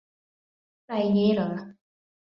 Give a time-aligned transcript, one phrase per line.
[0.85, 1.51] ไรงี้เหรอ